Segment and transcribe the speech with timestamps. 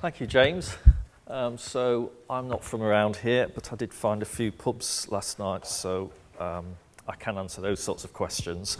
[0.00, 0.76] Thank you, James.
[1.28, 5.38] Um, so I'm not from around here, but I did find a few pubs last
[5.38, 8.78] night, so um, I can answer those sorts of questions.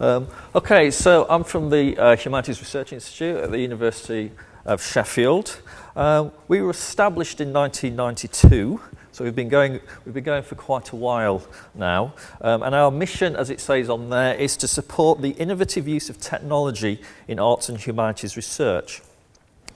[0.00, 4.32] Um, okay, so I'm from the uh, Humanities Research Institute at the University
[4.64, 5.60] of Sheffield.
[5.94, 8.80] Uh, we were established in 1992,
[9.14, 12.14] so we've been going, we've been going for quite a while now.
[12.40, 16.10] Um, and our mission, as it says on there, is to support the innovative use
[16.10, 19.02] of technology in arts and humanities research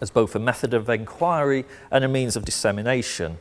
[0.01, 3.39] as both a method of inquiry and a means of dissemination.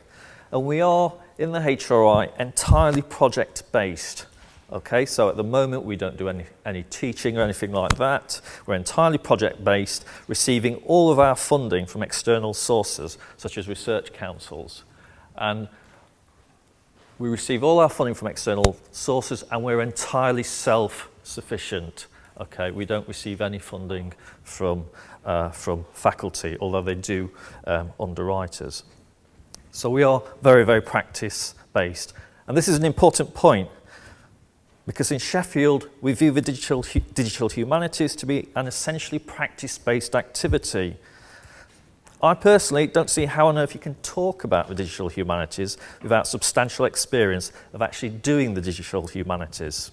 [0.52, 4.26] And we are, in the HRI, entirely project-based.
[4.70, 8.40] Okay, so at the moment we don't do any, any teaching or anything like that.
[8.66, 14.84] We're entirely project-based, receiving all of our funding from external sources, such as research councils.
[15.34, 15.68] And
[17.18, 22.06] We receive all our funding from external sources and we're entirely self-sufficient.
[22.40, 24.12] Okay, we don't receive any funding
[24.44, 24.84] from,
[25.24, 27.30] uh, from faculty, although they do
[27.66, 28.84] um, underwriters.
[29.72, 32.12] So we are very, very practice-based.
[32.46, 33.68] And this is an important point
[34.86, 36.82] because in Sheffield we view the digital,
[37.14, 40.96] digital humanities to be an essentially practice-based activity
[42.20, 46.26] I personally don't see how on earth you can talk about the digital humanities without
[46.26, 49.92] substantial experience of actually doing the digital humanities.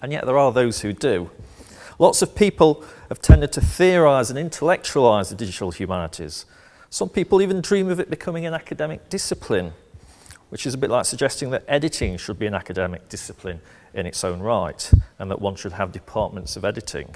[0.00, 1.30] And yet there are those who do.
[1.98, 6.46] Lots of people have tended to theorize and intellectualize the digital humanities.
[6.88, 9.72] Some people even dream of it becoming an academic discipline,
[10.48, 13.60] which is a bit like suggesting that editing should be an academic discipline
[13.92, 17.14] in its own right and that one should have departments of editing.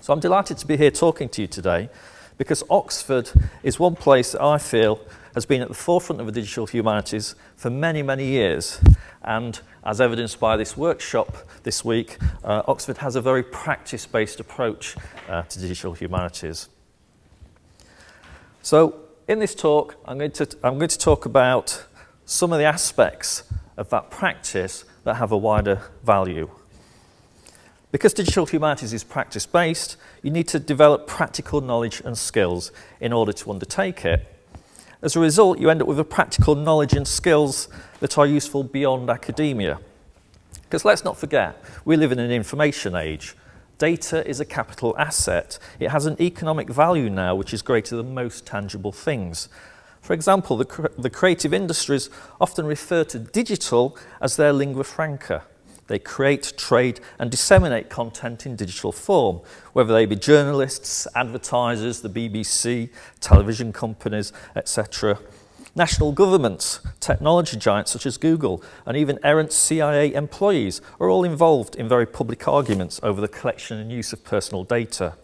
[0.00, 1.88] So I'm delighted to be here talking to you today
[2.38, 3.30] because Oxford
[3.62, 5.00] is one place that I feel
[5.34, 8.80] has been at the forefront of the digital humanities for many, many years.
[9.22, 14.96] And as evidenced by this workshop this week, uh, Oxford has a very practice-based approach
[15.28, 16.68] uh, to digital humanities.
[18.62, 21.84] So in this talk, I'm going, to, I'm going to talk about
[22.24, 23.44] some of the aspects
[23.76, 26.50] of that practice that have a wider value.
[27.94, 33.32] Because digital humanities is practice-based, you need to develop practical knowledge and skills in order
[33.32, 34.26] to undertake it.
[35.00, 37.68] As a result, you end up with a practical knowledge and skills
[38.00, 39.78] that are useful beyond academia.
[40.64, 43.36] Because let's not forget, we live in an information age.
[43.78, 45.60] Data is a capital asset.
[45.78, 49.48] It has an economic value now which is greater than most tangible things.
[50.00, 52.10] For example, the, cr the creative industries
[52.40, 55.44] often refer to digital as their lingua franca.
[55.86, 59.40] They create, trade, and disseminate content in digital form,
[59.72, 62.90] whether they be journalists, advertisers, the BBC,
[63.20, 65.18] television companies, etc.
[65.76, 71.74] National governments, technology giants such as Google, and even errant CIA employees are all involved
[71.74, 75.14] in very public arguments over the collection and use of personal data.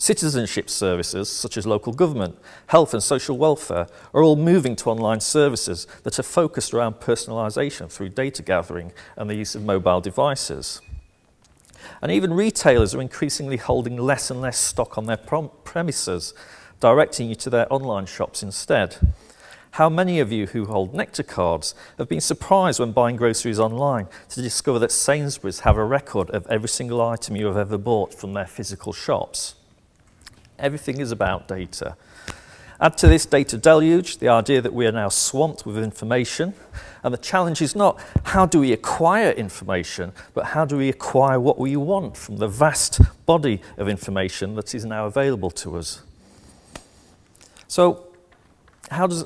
[0.00, 2.38] Citizenship services, such as local government,
[2.68, 7.92] health and social welfare, are all moving to online services that are focused around personalisation
[7.92, 10.80] through data gathering and the use of mobile devices.
[12.00, 16.32] And even retailers are increasingly holding less and less stock on their premises,
[16.80, 18.96] directing you to their online shops instead.
[19.72, 24.08] How many of you who hold Nectar cards have been surprised when buying groceries online
[24.30, 28.14] to discover that Sainsbury's have a record of every single item you have ever bought
[28.14, 29.56] from their physical shops?
[30.60, 31.96] Everything is about data.
[32.80, 36.54] Add to this data deluge the idea that we are now swamped with information.
[37.02, 41.38] And the challenge is not how do we acquire information, but how do we acquire
[41.38, 46.02] what we want from the vast body of information that is now available to us.
[47.68, 48.06] So,
[48.90, 49.24] how does,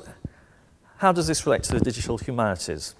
[0.97, 2.93] how does this relate to the digital humanities?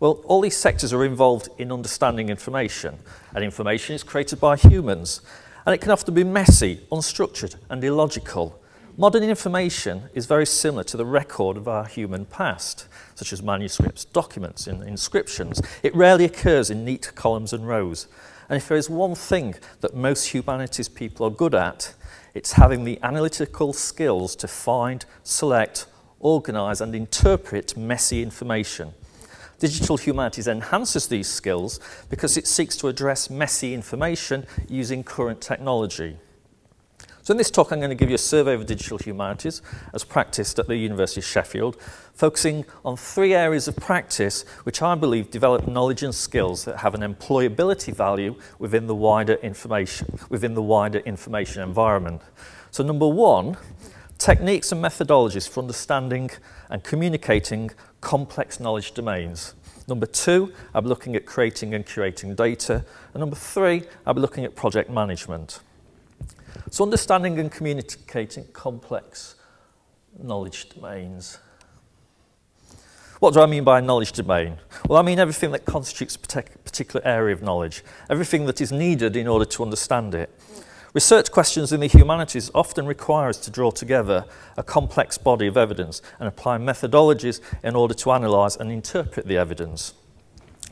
[0.00, 2.98] Well, all these sectors are involved in understanding information,
[3.34, 5.20] and information is created by humans
[5.68, 8.58] and it can often be messy, unstructured and illogical.
[8.96, 14.06] Modern information is very similar to the record of our human past, such as manuscripts,
[14.06, 15.60] documents, and inscriptions.
[15.82, 18.08] It rarely occurs in neat columns and rows.
[18.48, 21.92] And if there is one thing that most humanities people are good at,
[22.32, 25.84] it's having the analytical skills to find, select,
[26.18, 28.94] organise and interpret messy information.
[29.58, 36.16] Digital Humanities enhances these skills because it seeks to address messy information using current technology.
[37.28, 39.60] So in this talk, I'm going to give you a survey of digital humanities
[39.92, 41.76] as practiced at the University of Sheffield,
[42.14, 46.94] focusing on three areas of practice which I believe develop knowledge and skills that have
[46.94, 52.22] an employability value within the wider information, within the wider information environment.
[52.70, 53.58] So number one,
[54.16, 56.30] techniques and methodologies for understanding
[56.70, 59.54] and communicating complex knowledge domains.
[59.86, 62.84] Number two, I'll be looking at creating and curating data.
[63.14, 65.60] And number three, I'll be looking at project management.
[66.70, 69.36] So understanding and communicating complex
[70.22, 71.38] knowledge domains.
[73.20, 74.58] What do I mean by a knowledge domain?
[74.86, 79.16] Well, I mean everything that constitutes a particular area of knowledge, everything that is needed
[79.16, 80.30] in order to understand it.
[80.94, 84.24] Research questions in the humanities often require us to draw together
[84.56, 89.36] a complex body of evidence and apply methodologies in order to analyse and interpret the
[89.36, 89.92] evidence.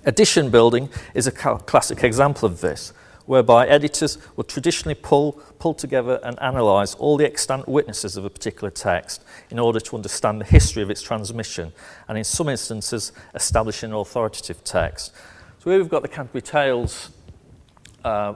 [0.06, 2.94] Edition building is a classic example of this,
[3.26, 8.30] whereby editors will traditionally pull, pull together and analyse all the extant witnesses of a
[8.30, 11.72] particular text in order to understand the history of its transmission,
[12.08, 15.12] and in some instances, establish an authoritative text.
[15.58, 17.10] So here we've got the Canterbury Tales
[18.04, 18.34] uh,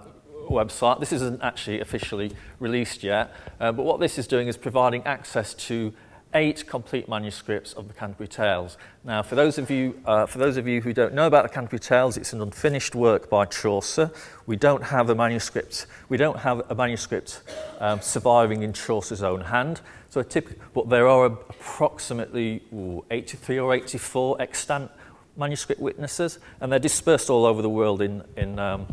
[0.51, 1.01] website.
[1.01, 5.55] This isn't actually officially released yet, uh, but what this is doing is providing access
[5.55, 5.93] to
[6.35, 8.77] eight complete manuscripts of the Canterbury Tales.
[9.05, 11.49] Now, for those of you, uh, for those of you who don't know about the
[11.49, 14.13] Canterbury Tales, it's an unfinished work by Chaucer.
[14.47, 15.87] We don't have a manuscript.
[16.09, 17.43] We don't have a manuscript
[17.81, 19.81] um, surviving in Chaucer's own hand.
[20.11, 24.91] So, tip, but there are approximately ooh, 83 or 84 extant
[25.37, 28.87] manuscript witnesses, and they're dispersed all over the world in, in, um,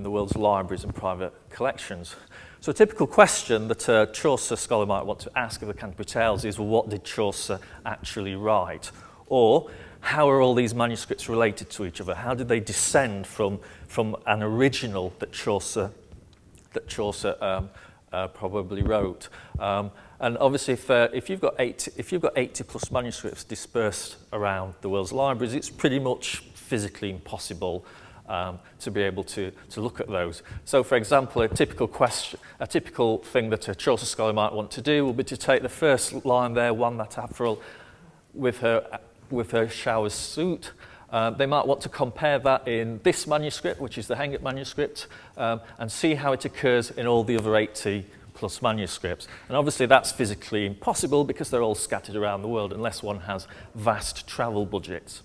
[0.00, 2.16] in the world's libraries and private collections.
[2.62, 6.06] So a typical question that a Chaucer scholar might want to ask of the Canterbury
[6.06, 8.92] Tales is, well, what did Chaucer actually write?
[9.26, 9.70] Or,
[10.00, 12.14] how are all these manuscripts related to each other?
[12.14, 13.58] How did they descend from,
[13.88, 15.90] from an original that Chaucer,
[16.72, 17.68] that Chaucer um,
[18.10, 19.28] uh, probably wrote?
[19.58, 23.44] Um, and obviously, if, uh, if, you've got 80, if you've got 80 plus manuscripts
[23.44, 27.84] dispersed around the world's libraries, it's pretty much physically impossible
[28.30, 30.42] um, to be able to, to look at those.
[30.64, 34.70] So, for example, a typical question, a typical thing that a Chaucer scholar might want
[34.72, 37.60] to do will be to take the first line there, one that Avril,
[38.32, 39.00] with her,
[39.30, 40.72] with her shower suit.
[41.10, 45.08] Uh, they might want to compare that in this manuscript, which is the Hengwrt manuscript,
[45.36, 49.26] um, and see how it occurs in all the other 80 plus manuscripts.
[49.48, 53.48] And obviously that's physically impossible because they're all scattered around the world unless one has
[53.74, 55.22] vast travel budgets.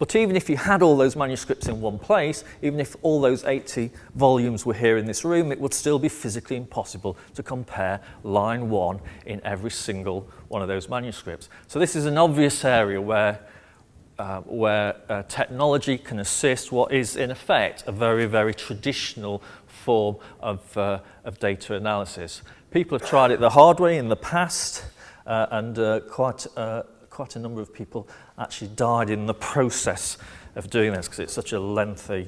[0.00, 3.44] But even if you had all those manuscripts in one place, even if all those
[3.44, 8.00] 80 volumes were here in this room, it would still be physically impossible to compare
[8.24, 11.50] line one in every single one of those manuscripts.
[11.68, 13.40] So this is an obvious area where,
[14.18, 20.16] uh, where uh, technology can assist what is, in effect, a very, very traditional form
[20.40, 22.40] of, uh, of data analysis.
[22.70, 24.82] People have tried it the hard way in the past,
[25.26, 26.84] uh, and uh, quite uh,
[27.20, 28.08] quite a number of people
[28.38, 30.16] actually died in the process
[30.56, 32.26] of doing this because it's such a lengthy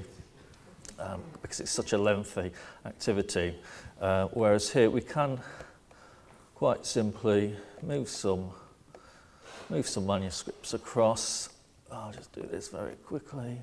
[0.98, 2.50] um, because it's such a lengthy
[2.84, 3.54] activity.
[4.02, 5.40] Uh, whereas here we can
[6.54, 8.50] quite simply move some
[9.70, 11.48] move some manuscripts across.
[11.90, 13.62] I'll just do this very quickly.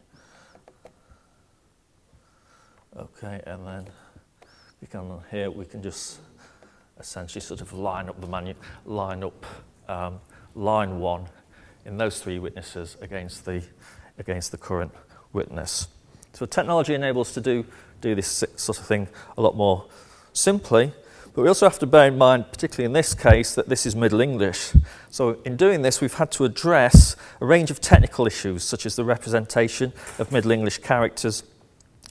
[2.98, 3.88] Okay, and then
[4.82, 6.22] we can here we can just
[7.00, 9.46] essentially sort of line up the manu line up
[9.88, 10.20] um,
[10.60, 11.28] line one
[11.86, 13.64] in those three witnesses against the,
[14.18, 14.92] against the current
[15.34, 15.88] witness.
[16.34, 17.66] So technology enables us to do,
[18.02, 19.08] do this sort of thing
[19.38, 19.88] a lot more
[20.34, 20.94] simply,
[21.34, 23.96] but we also have to bear in mind, particularly in this case, that this is
[23.96, 24.74] Middle English.
[25.10, 28.96] So in doing this, we've had to address a range of technical issues, such as
[28.96, 31.44] the representation of Middle English characters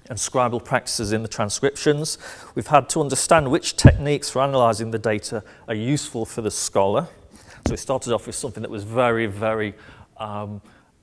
[0.09, 2.17] and scribal practices in the transcriptions.
[2.55, 7.09] We've had to understand which techniques for analysing the data are useful for the scholar.
[7.67, 9.75] So we started off with something that was very, very,
[10.17, 10.61] um,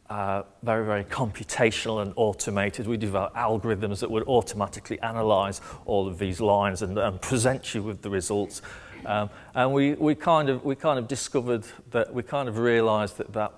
[0.09, 2.87] uh, very, very computational and automated.
[2.87, 7.83] We developed algorithms that would automatically analyze all of these lines and, and present you
[7.83, 8.61] with the results.
[9.05, 13.17] Um, and we, we, kind of, we kind of discovered that we kind of realized
[13.17, 13.53] that that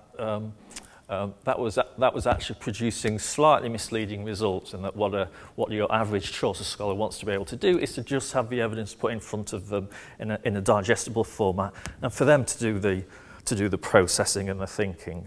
[1.10, 5.70] um, that, was, that was actually producing slightly misleading results and that what, a, what
[5.70, 8.60] your average Chaucer scholar wants to be able to do is to just have the
[8.60, 9.88] evidence put in front of them
[10.18, 11.72] in a, in a digestible format
[12.02, 13.04] and for them to do the,
[13.46, 15.26] to do the processing and the thinking.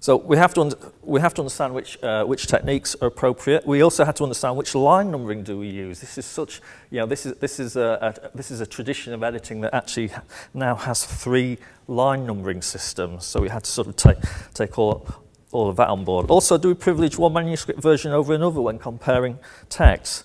[0.00, 3.66] So we have to, we have to understand which, uh, which techniques are appropriate.
[3.66, 6.00] We also had to understand which line numbering do we use.
[6.00, 9.12] This is such, you know, this is, this is, a, a, this is a tradition
[9.12, 10.10] of editing that actually
[10.54, 13.26] now has three line numbering systems.
[13.26, 14.18] So we had to sort of take,
[14.54, 15.06] take all,
[15.50, 16.30] all of that on board.
[16.30, 19.38] Also, do we privilege one manuscript version over another when comparing
[19.68, 20.22] texts?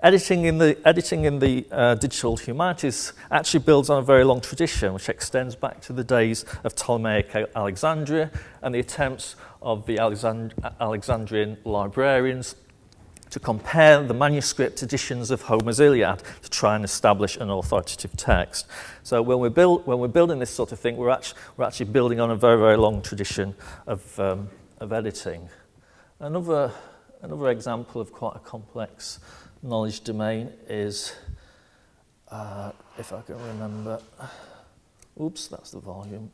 [0.00, 4.42] Editing in the, editing in the uh, digital humanities actually builds on a very long
[4.42, 9.96] tradition which extends back to the days of Ptolemaic Alexandria and the attempts of the
[9.96, 12.56] Alexand Alexandrian librarians
[13.30, 18.66] to compare the manuscript editions of Homer's Iliad to try and establish an authoritative text.
[19.02, 21.86] So when we're, build, when we're building this sort of thing, we're actually, we're actually
[21.86, 23.54] building on a very, very long tradition
[23.86, 25.48] of, um, of editing.
[26.20, 26.70] Another,
[27.22, 29.20] another example of quite a complex
[29.62, 31.14] knowledge domain is,
[32.30, 34.00] uh, if I can remember,
[35.20, 36.30] oops, that's the volume.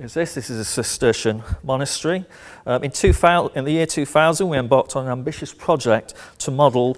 [0.00, 0.34] is this.
[0.34, 2.24] This is a Cistercian monastery.
[2.66, 6.96] Um, in, 2000, in the year 2000, we embarked on an ambitious project to model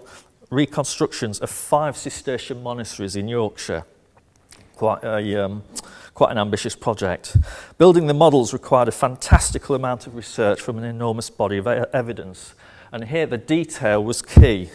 [0.51, 3.85] reconstructions of five Cistercian monasteries in Yorkshire.
[4.77, 5.65] Quite, a, um,
[6.23, 7.37] quite an ambitious project.
[7.79, 12.55] Building the models required a fantastical amount of research from an enormous body of evidence.
[12.93, 14.71] And here the detail was key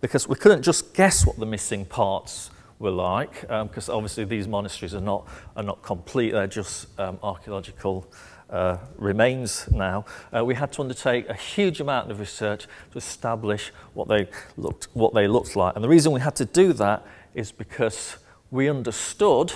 [0.00, 4.46] because we couldn't just guess what the missing parts were like, because um, obviously these
[4.46, 8.06] monasteries are not, are not complete, they're just um, archaeological
[8.48, 10.04] uh, remains now.
[10.32, 14.86] Uh, we had to undertake a huge amount of research to establish what they, looked,
[14.92, 15.74] what they looked like.
[15.74, 17.04] And the reason we had to do that
[17.34, 18.18] is because
[18.52, 19.52] we understood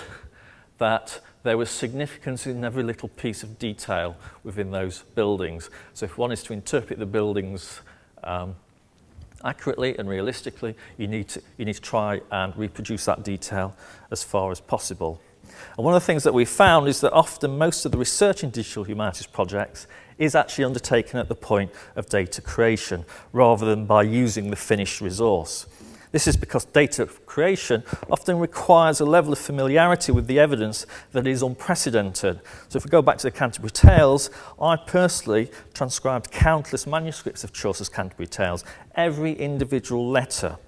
[0.82, 5.70] that there was significance in every little piece of detail within those buildings.
[5.94, 7.80] So if one is to interpret the buildings
[8.24, 8.56] um,
[9.44, 13.76] accurately and realistically, you need, to, you need to try and reproduce that detail
[14.10, 15.20] as far as possible.
[15.76, 18.42] And one of the things that we found is that often most of the research
[18.42, 19.86] in digital humanities projects
[20.18, 25.00] is actually undertaken at the point of data creation rather than by using the finished
[25.00, 25.66] resource.
[26.12, 31.26] This is because data creation often requires a level of familiarity with the evidence that
[31.26, 32.40] is unprecedented.
[32.68, 34.28] So if we go back to the Canterbury Tales,
[34.60, 38.62] I personally transcribed countless manuscripts of Chaucer's Canterbury Tales,
[38.94, 40.58] every individual letter.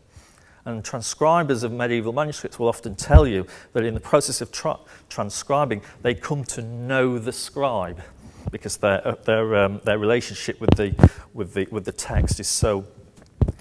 [0.65, 4.79] And transcribers of medieval manuscripts will often tell you that in the process of tra-
[5.11, 8.01] transcribing, they come to know the scribe
[8.51, 10.95] because their, uh, their, um, their relationship with the,
[11.35, 12.87] with, the, with the text is so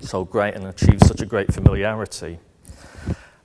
[0.01, 2.39] so great and achieved such a great familiarity.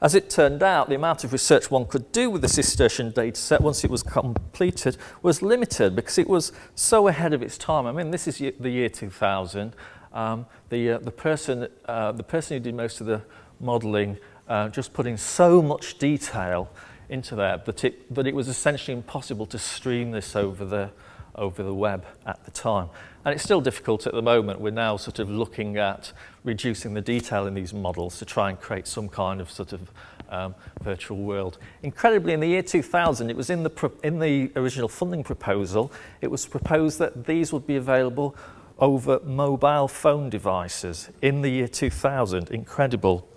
[0.01, 3.41] As it turned out, the amount of research one could do with the Cistercian data
[3.41, 7.85] set once it was completed was limited because it was so ahead of its time.
[7.85, 9.75] I mean, this is the year 2000.
[10.13, 13.23] Um, the, uh, the, person, uh, the person who did most of the
[13.59, 14.19] modelling
[14.49, 16.71] uh, just put in so much detail
[17.09, 20.91] into there that it, that it was essentially impossible to stream this over the,
[21.39, 22.89] over the web at the time.
[23.25, 24.61] And it's still difficult at the moment.
[24.61, 26.13] We're now sort of looking at
[26.45, 29.91] reducing the detail in these models to try and create some kind of sort of
[30.31, 31.59] um, virtual world.
[31.83, 35.93] Incredibly, in the year 2000, it was in the, pro- in the original funding proposal,
[36.21, 38.37] it was proposed that these would be available
[38.79, 42.51] over mobile phone devices in the year 2000.
[42.51, 43.29] Incredible.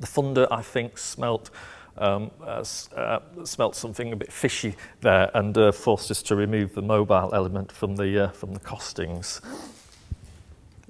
[0.00, 1.50] The funder, I think, smelt
[1.98, 6.74] um, uh, uh, smelt something a bit fishy there and uh, forced us to remove
[6.74, 9.40] the mobile element from the, uh, from the costings.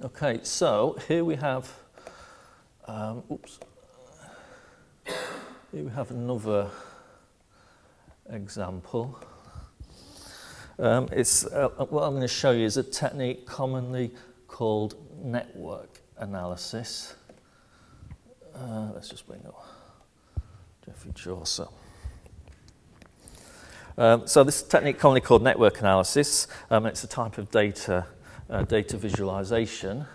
[0.04, 1.72] Okay, so here we have,
[2.86, 3.58] um, oops,
[5.72, 6.70] here we have another
[8.30, 9.18] example.
[10.78, 14.12] Um, it's, uh, what I'm going to show you is a technique commonly
[14.48, 17.14] called network analysis.
[18.54, 19.85] Uh, let's just bring up.
[20.86, 21.66] Geoffrey Chaucer.
[23.98, 26.46] Um, so this technique commonly called network analysis.
[26.70, 28.06] Um, it's a type of data,
[28.48, 30.06] uh, data visualization.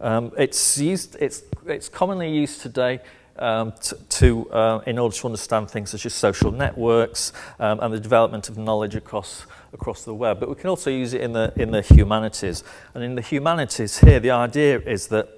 [0.00, 3.00] Um, it's, used, it's, it's commonly used today
[3.38, 7.94] um, to, to uh, in order to understand things such as social networks um, and
[7.94, 10.40] the development of knowledge across across the web.
[10.40, 12.64] But we can also use it in the in the humanities.
[12.94, 15.28] And in the humanities here, the idea is that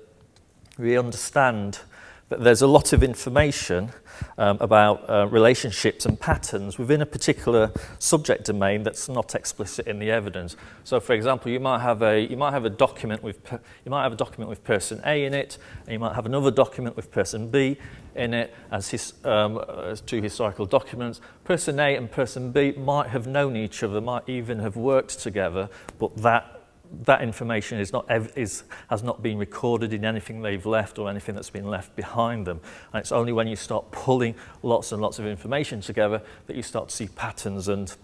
[0.81, 1.81] we understand
[2.29, 3.93] that there's a lot of information
[4.39, 9.99] um, about uh, relationships and patterns within a particular subject domain that's not explicit in
[9.99, 10.57] the evidence.
[10.85, 13.41] So, for example, you might have a you might have a document with
[13.85, 16.51] you might have a document with person A in it, and you might have another
[16.51, 17.79] document with person B
[18.15, 21.21] in it as, his, um, as two historical documents.
[21.45, 25.69] Person A and person B might have known each other, might even have worked together,
[25.99, 26.60] but that
[27.05, 28.07] that information is not
[28.37, 32.47] is has not been recorded in anything they've left or anything that's been left behind
[32.47, 32.61] them.
[32.93, 36.63] And it's only when you start pulling lots and lots of information together that you
[36.63, 37.95] start to see patterns and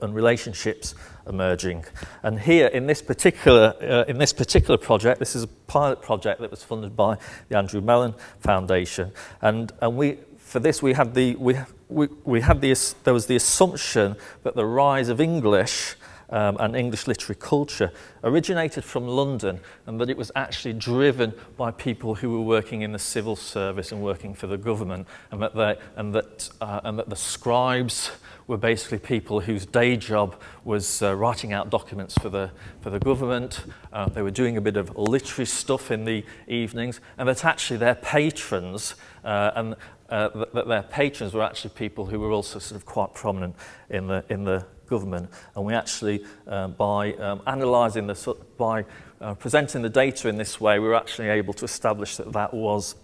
[0.00, 0.94] and relationships
[1.28, 1.84] emerging.
[2.24, 6.40] And here in this particular uh, in this particular project this is a pilot project
[6.40, 7.16] that was funded by
[7.48, 9.12] the Andrew Mellon Foundation.
[9.40, 11.56] And and we for this we had the we
[11.88, 15.96] we, we had the there was the assumption that the rise of English
[16.32, 17.92] um, and English literary culture
[18.24, 22.92] originated from London and that it was actually driven by people who were working in
[22.92, 26.98] the civil service and working for the government and that, they, and that, uh, and
[26.98, 28.10] that the scribes
[28.46, 30.34] were basically people whose day job
[30.64, 33.64] was uh, writing out documents for the, for the government.
[33.92, 37.76] Uh, they were doing a bit of literary stuff in the evenings and that actually
[37.76, 39.76] their patrons uh, and,
[40.08, 43.54] uh, that their patrons were actually people who were also sort of quite prominent
[43.88, 45.30] in the in the government.
[45.54, 48.84] And we actually, uh, by um, analysing the, by
[49.20, 52.52] uh, presenting the data in this way, we were actually able to establish that that
[52.52, 52.96] was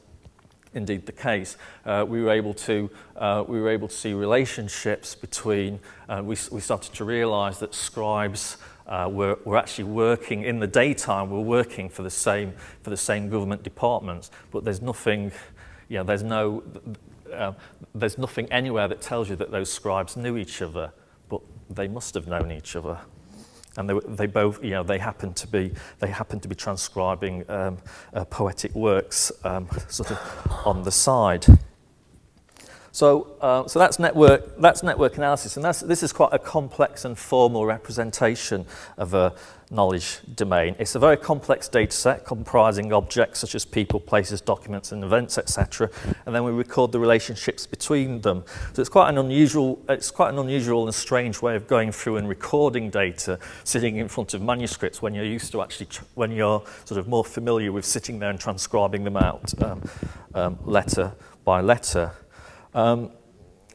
[0.74, 1.56] indeed the case.
[1.84, 5.80] Uh, we were able to uh, we were able to see relationships between.
[6.08, 8.56] Uh, we we started to realise that scribes.
[8.88, 11.28] Uh, were, were actually working in the daytime.
[11.30, 12.52] Were working for the same
[12.82, 15.30] for the same government departments, but there's nothing,
[15.90, 16.62] know, there's no,
[17.34, 17.52] uh,
[17.94, 20.92] there's nothing anywhere that tells you that those scribes knew each other,
[21.70, 22.98] they must have known each other.
[23.76, 27.48] And they, they both, you know, they happened to be, they happened to be transcribing
[27.48, 27.78] um,
[28.12, 30.18] uh, poetic works um, sort of
[30.64, 31.46] on the side.
[32.90, 37.04] So, uh, so that's network, that's network analysis, and that's, this is quite a complex
[37.04, 39.34] and formal representation of a,
[39.70, 40.74] knowledge domain.
[40.78, 45.38] It's a very complex data set comprising objects such as people, places, documents and events,
[45.38, 45.90] etc.
[46.26, 48.44] And then we record the relationships between them.
[48.72, 52.16] So it's quite an unusual, it's quite an unusual and strange way of going through
[52.16, 56.62] and recording data sitting in front of manuscripts when you're used to actually, when you're
[56.84, 59.82] sort of more familiar with sitting there and transcribing them out um,
[60.34, 62.12] um, letter by letter.
[62.74, 63.10] Um,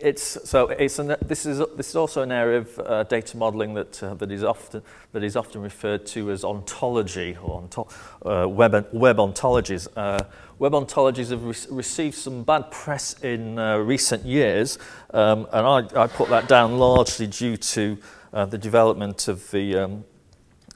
[0.03, 3.73] it's, so it's an, this, is, this is also an area of uh, data modeling
[3.75, 4.81] that, uh, that, is often,
[5.13, 7.85] that is often referred to as ontology or onto,
[8.25, 9.87] uh, web, web ontologies.
[9.95, 10.19] Uh,
[10.59, 14.77] web ontologies have re received some bad press in uh, recent years,
[15.13, 17.97] um, and I, I put that down largely due to
[18.33, 20.05] uh, the development of the, um,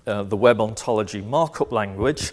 [0.05, 2.31] the web ontology markup language,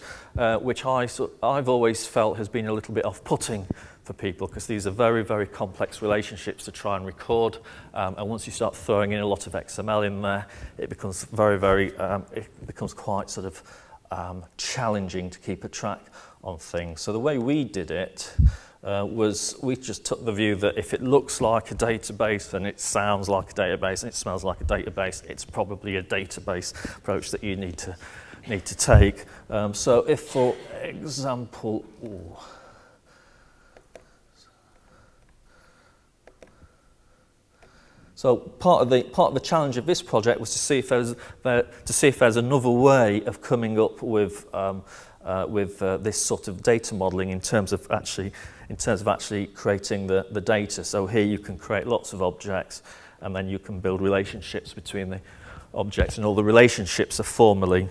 [0.60, 3.66] which I, so I've always felt has been a little bit off-putting
[4.04, 7.58] for people because these are very, very complex relationships to try and record.
[7.94, 10.46] Um, and once you start throwing in a lot of XML in there,
[10.78, 13.62] it becomes very, very, um, it becomes quite sort of
[14.10, 16.00] um, challenging to keep a track
[16.42, 17.00] on things.
[17.00, 18.34] So the way we did it
[18.84, 22.66] uh, was we just took the view that if it looks like a database and
[22.66, 26.74] it sounds like a database and it smells like a database, it's probably a database
[26.98, 27.96] approach that you need to
[28.46, 29.24] need to take.
[29.48, 32.36] Um, so if, for example, ooh,
[38.24, 40.88] So part of the part of the challenge of this project was to see if
[40.88, 44.82] there's there, to see if there's another way of coming up with um,
[45.22, 48.32] uh, with uh, this sort of data modeling in terms of actually
[48.70, 50.84] in terms of actually creating the the data.
[50.84, 52.82] So here you can create lots of objects
[53.20, 55.20] and then you can build relationships between the
[55.74, 57.88] objects and all the relationships are formally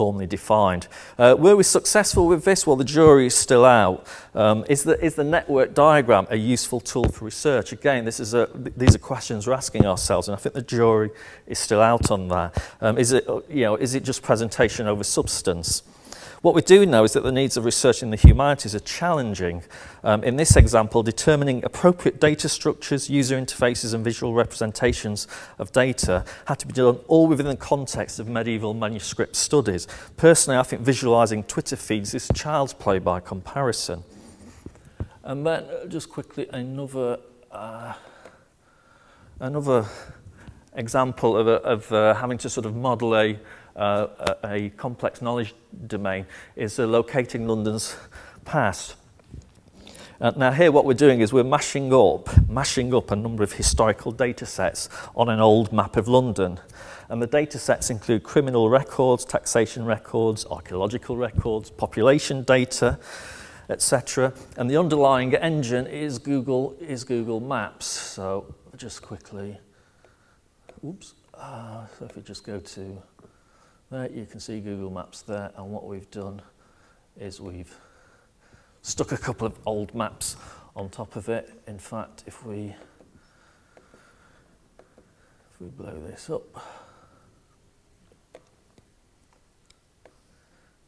[0.00, 0.88] formally defined.
[1.18, 2.66] Uh, were we successful with this?
[2.66, 4.06] Well, the jury is still out.
[4.34, 7.74] Um, is, the, is the network diagram a useful tool for research?
[7.74, 11.10] Again, this is a, these are questions we're asking ourselves, and I think the jury
[11.46, 12.64] is still out on that.
[12.80, 15.82] Um, is, it, you know, is it just presentation over substance?
[16.42, 19.62] What we do know is that the needs of research in the humanities are challenging.
[20.02, 26.24] Um, in this example, determining appropriate data structures, user interfaces and visual representations of data
[26.46, 29.86] had to be done all within the context of medieval manuscript studies.
[30.16, 34.02] Personally, I think visualizing Twitter feeds is child's play by comparison.
[35.22, 37.18] And then uh, just quickly another,
[37.50, 37.92] uh,
[39.40, 39.84] another
[40.72, 43.38] example of, a, of uh, having to sort of model a
[43.76, 45.54] uh, a, a complex knowledge
[45.86, 47.96] domain is uh, locating London's
[48.44, 48.96] past.
[50.20, 53.54] Uh, now here what we're doing is we're mashing up, mashing up a number of
[53.54, 56.60] historical data sets on an old map of London.
[57.08, 62.98] And the data sets include criminal records, taxation records, archaeological records, population data,
[63.70, 64.34] etc.
[64.58, 67.86] And the underlying engine is Google, is Google Maps.
[67.86, 69.58] So just quickly,
[70.84, 73.02] oops, uh, so if we just go to
[73.90, 76.40] there you can see Google Maps there and what we've done
[77.18, 77.76] is we've
[78.82, 80.36] stuck a couple of old maps
[80.76, 81.60] on top of it.
[81.66, 82.74] In fact, if we
[85.52, 86.42] if we blow this up,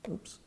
[0.09, 0.39] oops,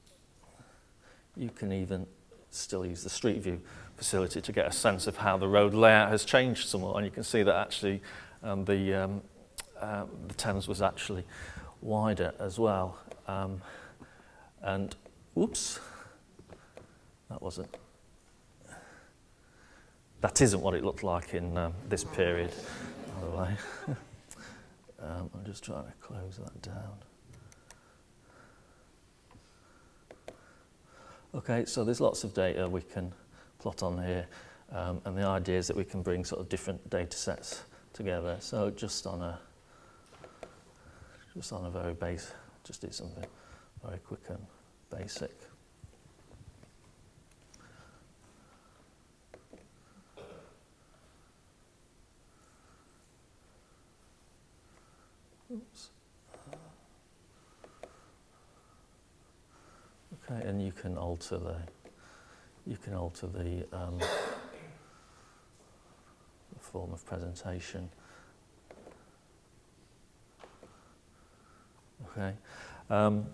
[1.35, 2.07] you can even
[2.49, 3.61] still use the Street View
[3.97, 6.95] facility to get a sense of how the road layout has changed somewhat.
[6.95, 8.01] And you can see that actually
[8.41, 9.21] um, the, um,
[9.79, 11.25] uh, the Thames was actually
[11.85, 12.97] wider as well.
[13.27, 13.61] Um,
[14.61, 14.95] and,
[15.37, 15.79] oops,
[17.29, 17.77] that wasn't,
[20.21, 22.51] that isn't what it looked like in um, this period,
[23.15, 23.57] by the way.
[24.97, 26.93] Um, I'm just trying to close that down.
[31.35, 33.13] Okay, so there's lots of data we can
[33.59, 34.25] plot on here,
[34.71, 38.37] um, and the idea is that we can bring sort of different data sets together.
[38.39, 39.37] So just on a
[41.35, 42.31] just on a very base,
[42.63, 43.25] just do something
[43.83, 44.39] very quick and
[44.89, 45.35] basic.
[55.53, 55.89] Oops.
[60.29, 61.57] Okay, and you can alter the
[62.67, 64.07] you can alter the, um, the
[66.59, 67.89] form of presentation.
[72.17, 72.33] Okay,
[72.89, 73.25] um,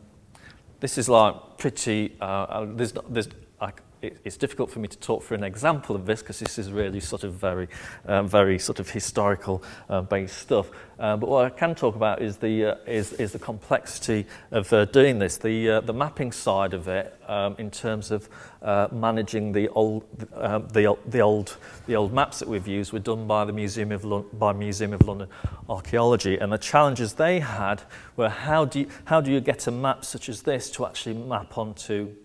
[0.80, 2.18] this is like pretty.
[2.20, 5.96] Uh, uh there's, there's I, it, it's difficult for me to talk through an example
[5.96, 7.68] of this because this is really sort of very,
[8.06, 10.70] um, very sort of historical uh, based stuff.
[11.00, 14.72] Uh, but what I can talk about is the, uh, is, is the complexity of
[14.72, 18.30] uh, doing this, the, uh, the mapping side of it um, in terms of
[18.62, 20.04] uh, managing the old,
[20.36, 23.92] uh, the, the, old, the old maps that we've used were done by the Museum
[23.92, 25.28] of, Lon- by Museum of London
[25.70, 26.38] Archaeology.
[26.38, 27.82] And the challenges they had
[28.16, 31.16] were how do you, how do you get a map such as this to actually
[31.16, 32.16] map onto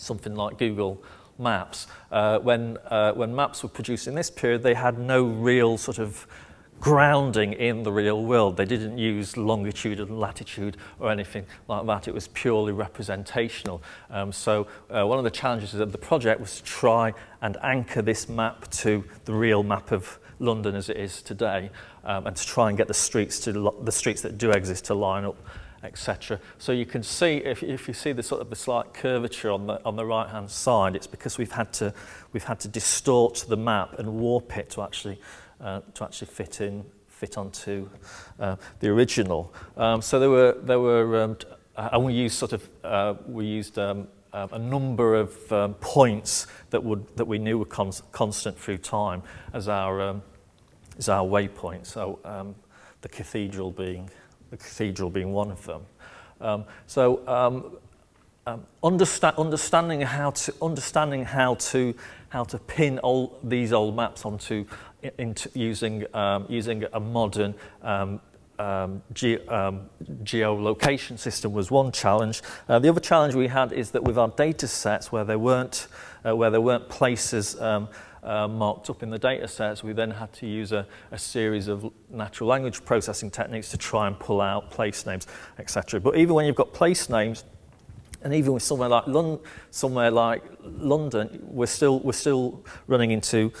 [0.00, 1.02] something like Google
[1.38, 1.86] Maps.
[2.10, 5.98] Uh, when, uh, when maps were produced in this period, they had no real sort
[5.98, 6.26] of
[6.80, 8.56] grounding in the real world.
[8.56, 12.08] They didn't use longitude and latitude or anything like that.
[12.08, 13.82] It was purely representational.
[14.08, 18.00] Um, so uh, one of the challenges of the project was to try and anchor
[18.00, 21.70] this map to the real map of London as it is today,
[22.02, 24.94] um, and to try and get the streets to the streets that do exist to
[24.94, 25.36] line up
[25.82, 26.40] etc.
[26.58, 29.66] So you can see, if, if you see the sort of the slight curvature on
[29.66, 31.94] the, on the right-hand side, it's because we've had to,
[32.32, 35.20] we've had to distort the map and warp it to actually,
[35.60, 37.88] uh, to actually fit in, fit onto
[38.38, 39.54] uh, the original.
[39.76, 41.36] Um, so there were, there were um,
[41.76, 46.46] and we used sort of, uh, we used um, uh, a number of um, points
[46.70, 50.22] that would that we knew were cons- constant through time as our um,
[50.98, 51.86] as our waypoint.
[51.86, 52.54] So um,
[53.00, 54.10] the cathedral being
[54.50, 55.82] the cathedral being one of them.
[56.40, 57.76] Um, so um,
[58.46, 61.94] um, understa understanding how to understanding how to
[62.30, 64.64] how to pin all these old maps onto
[65.18, 68.20] into using um, using a modern um,
[68.58, 69.88] um, ge um,
[70.22, 72.42] geolocation system was one challenge.
[72.68, 75.88] Uh, the other challenge we had is that with our data sets where there weren't
[76.26, 77.88] uh, where there weren't places um,
[78.22, 81.68] uh, marked up in the data sets, we then had to use a, a series
[81.68, 85.26] of natural language processing techniques to try and pull out place names,
[85.58, 86.00] etc.
[86.00, 87.44] But even when you've got place names,
[88.22, 89.38] and even with somewhere like, Lon
[89.70, 93.52] somewhere like London, we're still, we're still running into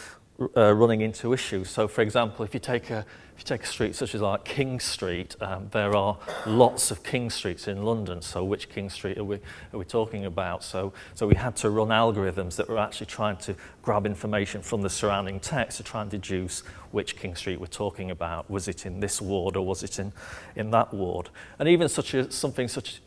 [0.56, 1.68] uh, running into issues.
[1.68, 4.44] So, for example, if you take a if you take a street such as like
[4.44, 8.22] King Street, um, there are lots of King Streets in London.
[8.22, 9.36] So, which King Street are we
[9.72, 10.64] are we talking about?
[10.64, 14.82] So, so we had to run algorithms that were actually trying to grab information from
[14.82, 18.50] the surrounding text to try and deduce which King Street we're talking about.
[18.50, 20.12] Was it in this ward or was it in
[20.56, 21.28] in that ward?
[21.58, 23.02] And even such as something such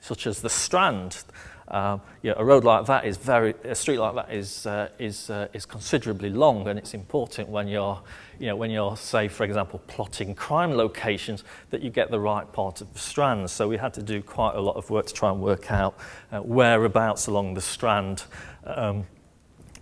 [0.00, 1.24] such as the Strand.
[1.70, 5.48] Um, a road like that is very, a street like that is, uh, is, uh,
[5.52, 8.00] is considerably long and it's important when you're,
[8.38, 12.50] you know, when you're, say, for example, plotting crime locations that you get the right
[12.52, 13.50] part of the strand.
[13.50, 15.98] So we had to do quite a lot of work to try and work out
[16.32, 18.24] uh, whereabouts along the strand
[18.64, 19.06] um,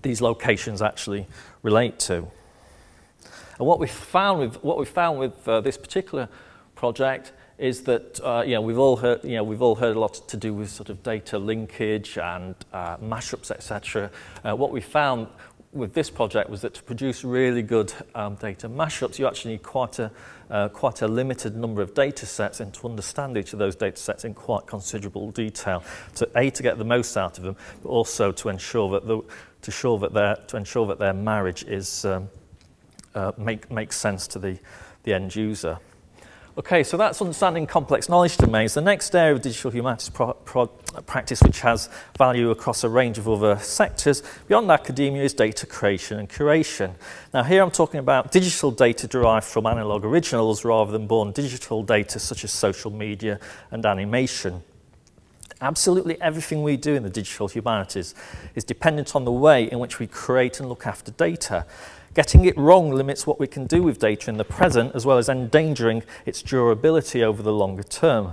[0.02, 1.26] these locations actually
[1.62, 2.26] relate to.
[3.58, 6.28] And what we found with, what we found with uh, this particular
[6.74, 10.00] project is that uh, you know, we've all heard you know, we've all heard a
[10.00, 14.10] lot to do with sort of data linkage and uh, mashups etc.
[14.44, 15.28] Uh, what we found
[15.76, 19.62] with this project was that to produce really good um, data mashups, you actually need
[19.62, 20.10] quite a,
[20.50, 23.96] uh, quite a limited number of data sets and to understand each of those data
[23.96, 25.82] sets in quite considerable detail
[26.14, 29.18] to A, to get the most out of them, but also to ensure that, the,
[29.18, 32.28] to ensure that, their, to ensure that their marriage is, um,
[33.14, 34.58] uh, make, makes sense to the,
[35.02, 35.78] the end user.
[36.58, 38.72] Okay, so that's understanding complex knowledge domains.
[38.72, 40.68] The next area of digital humanities pro- pro-
[41.04, 46.18] practice, which has value across a range of other sectors beyond academia, is data creation
[46.18, 46.94] and curation.
[47.34, 51.82] Now, here I'm talking about digital data derived from analog originals rather than born digital
[51.82, 53.38] data such as social media
[53.70, 54.62] and animation.
[55.60, 58.14] Absolutely everything we do in the digital humanities
[58.54, 61.66] is dependent on the way in which we create and look after data.
[62.16, 65.18] Getting it wrong limits what we can do with data in the present, as well
[65.18, 68.32] as endangering its durability over the longer term.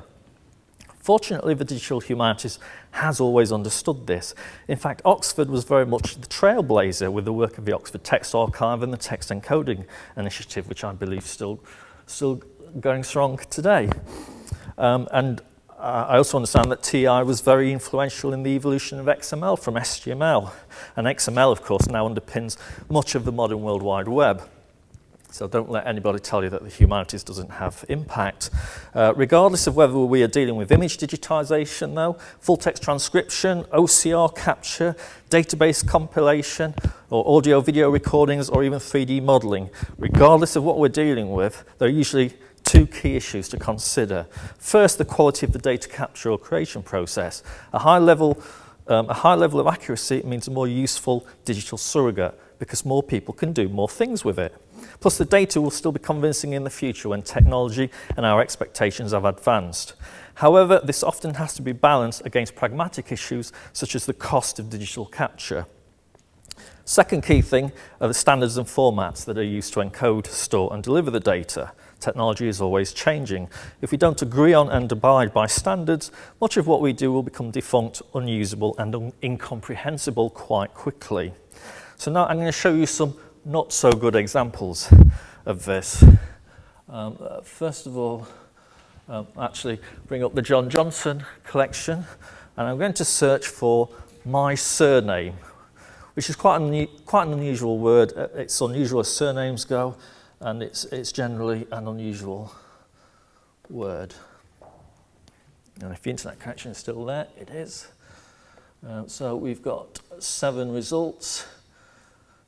[1.02, 2.60] Fortunately, the digital humanities
[2.92, 4.34] has always understood this.
[4.70, 8.34] In fact, Oxford was very much the trailblazer with the work of the Oxford Text
[8.34, 11.62] Archive and the Text Encoding Initiative, which I believe still,
[12.06, 12.42] still
[12.80, 13.90] going strong today.
[14.78, 15.42] Um, and
[15.84, 19.74] uh, I also understand that TEI was very influential in the evolution of XML from
[19.76, 20.50] HTML.
[20.96, 22.56] And XML, of course, now underpins
[22.90, 24.50] much of the modern World Wide Web.
[25.30, 28.50] So don't let anybody tell you that the humanities doesn't have impact.
[28.94, 34.34] Uh, regardless of whether we are dealing with image digitization, though, full text transcription, OCR
[34.34, 34.96] capture,
[35.32, 36.76] database compilation,
[37.10, 41.90] or audio video recordings, or even 3D modeling, regardless of what we're dealing with, they're
[41.90, 42.32] usually
[42.64, 44.26] two key issues to consider.
[44.58, 47.44] First, the quality of the data capture or creation process.
[47.72, 48.42] A high level,
[48.88, 53.34] um, a high level of accuracy means a more useful digital surrogate because more people
[53.34, 54.56] can do more things with it.
[55.00, 59.12] Plus, the data will still be convincing in the future when technology and our expectations
[59.12, 59.94] have advanced.
[60.36, 64.70] However, this often has to be balanced against pragmatic issues such as the cost of
[64.70, 65.66] digital capture.
[66.86, 67.72] Second key thing
[68.02, 71.72] are the standards and formats that are used to encode, store, and deliver the data.
[72.04, 73.48] Technology is always changing.
[73.82, 76.12] If we don't agree on and abide by standards,
[76.42, 81.32] much of what we do will become defunct, unusable, and un- incomprehensible quite quickly.
[81.96, 84.94] So now I'm going to show you some not so good examples
[85.46, 86.04] of this.
[86.90, 88.28] Um, uh, first of all,
[89.08, 92.04] um, actually bring up the John Johnson collection,
[92.58, 93.88] and I'm going to search for
[94.26, 95.36] my surname,
[96.16, 96.60] which is quite,
[97.06, 98.12] quite an unusual word.
[98.14, 99.96] Uh, it's unusual as surnames go,
[100.44, 102.54] and it's, it's generally an unusual
[103.70, 104.14] word.
[105.82, 107.88] And if the internet connection is still there, it is.
[108.86, 111.48] Um, so we've got seven results.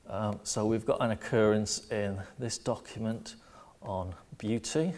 [0.10, 3.36] Um, so we've got an occurrence in this document
[3.82, 4.92] on beauty.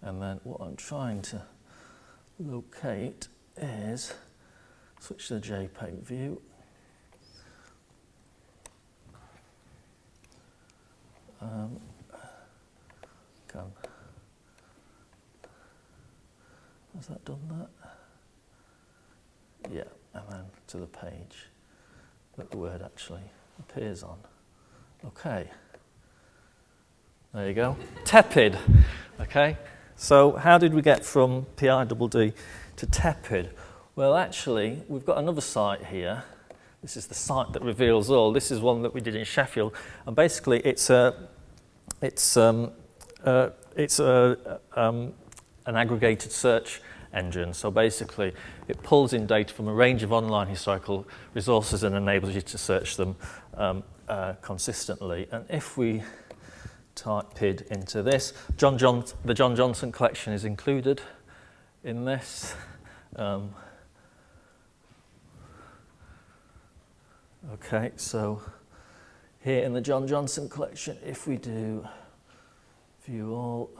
[0.00, 1.42] And then what I'm trying to
[2.38, 4.14] locate is
[5.04, 6.40] switch to the JPEG view.
[11.42, 11.78] Um,
[13.48, 13.70] come.
[16.96, 17.68] Has that done that?
[19.70, 19.82] Yeah,
[20.14, 21.48] and then to the page
[22.38, 24.16] that the word actually appears on.
[25.04, 25.50] Okay.
[27.34, 27.76] There you go.
[28.06, 28.56] Tepid.
[29.20, 29.58] Okay.
[29.96, 32.32] So how did we get from PIDD
[32.76, 33.50] to tepid?
[33.96, 36.24] Well, actually, we've got another site here.
[36.82, 38.32] This is the site that reveals all.
[38.32, 39.72] This is one that we did in Sheffield,
[40.04, 41.28] and basically, it's a,
[42.02, 42.72] it's um,
[43.22, 45.12] uh, it's a, um,
[45.66, 47.54] an aggregated search engine.
[47.54, 48.32] So basically,
[48.66, 52.58] it pulls in data from a range of online historical resources and enables you to
[52.58, 53.14] search them
[53.56, 55.28] um, uh, consistently.
[55.30, 56.02] And if we
[56.96, 61.00] type PID into this, John John, the John Johnson collection is included
[61.84, 62.56] in this.
[63.14, 63.54] Um,
[67.52, 68.42] okay, so
[69.42, 71.86] here in the John Johnson collection, if we do
[73.04, 73.70] view all,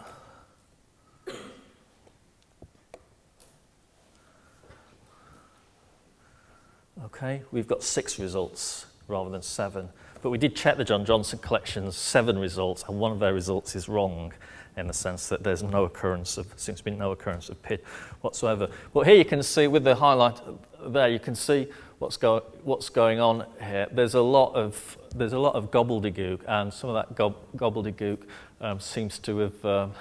[7.06, 9.88] Okay, we've got six results rather than seven.
[10.22, 13.76] But we did check the John Johnson collection's seven results, and one of their results
[13.76, 14.32] is wrong
[14.76, 17.82] in the sense that there's no occurrence of, seems to be no occurrence of PID
[18.22, 18.68] whatsoever.
[18.92, 20.40] But here you can see with the highlight
[20.86, 23.88] there, you can see what's, go, what's going on here.
[23.90, 28.22] There's a lot of, there's a lot of gobbledygook, and some of that gob, gobbledygook
[28.60, 29.92] um, seems to have, um,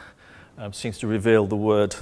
[0.57, 1.95] um, seems to reveal the word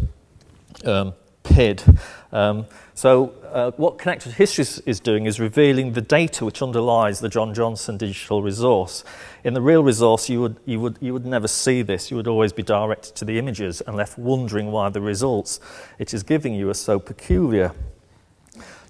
[0.86, 1.84] um, PID.
[2.32, 7.30] Um, so uh, what Connected Histories is doing is revealing the data which underlies the
[7.30, 9.04] John Johnson digital resource.
[9.44, 12.12] In the real resource, you would, you, would, you would never see this.
[12.12, 15.60] You would always be directed to the images and left wondering why the results
[16.00, 17.74] it is giving you are so peculiar.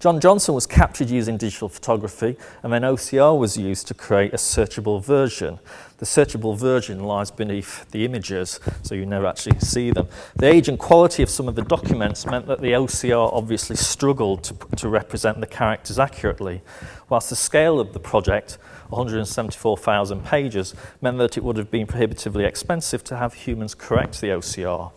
[0.02, 4.38] John Johnson was captured using digital photography, and then OCR was used to create a
[4.38, 5.60] searchable version.
[6.00, 10.08] The searchable version lies beneath the images, so you never actually see them.
[10.36, 14.44] The age and quality of some of the documents meant that the OCR obviously struggled
[14.46, 16.64] to, to represent the characters accurately,
[17.08, 18.58] whilst the scale of the project,
[18.90, 24.30] 174,000 pages, meant that it would have been prohibitively expensive to have humans correct the
[24.30, 24.92] OCR.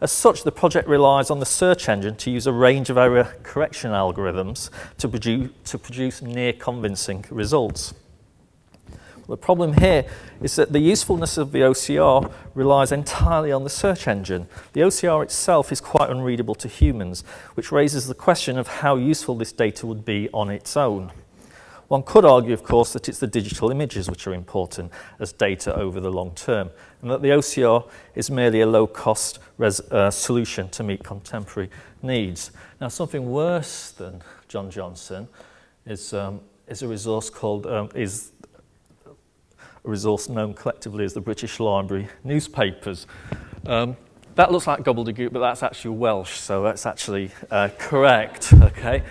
[0.00, 3.34] As such, the project relies on the search engine to use a range of error
[3.42, 7.94] correction algorithms to produce, to produce near convincing results.
[9.28, 10.06] The problem here
[10.40, 14.46] is that the usefulness of the OCR relies entirely on the search engine.
[14.72, 19.34] The OCR itself is quite unreadable to humans, which raises the question of how useful
[19.34, 21.12] this data would be on its own.
[21.88, 25.74] One could argue, of course, that it's the digital images which are important as data
[25.74, 26.70] over the long term,
[27.00, 31.70] and that the OCR is merely a low cost res- uh, solution to meet contemporary
[32.02, 32.50] needs.
[32.78, 35.28] Now, something worse than John Johnson
[35.86, 38.32] is, um, is a resource called, um, is
[39.06, 43.06] a resource known collectively as the British Library newspapers.
[43.66, 43.96] Um,
[44.34, 49.02] that looks like gobbledygook, but that's actually Welsh, so that's actually uh, correct, okay?